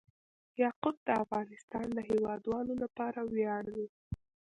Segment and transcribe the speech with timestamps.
[0.61, 3.87] یاقوت د افغانستان د هیوادوالو لپاره ویاړ دی.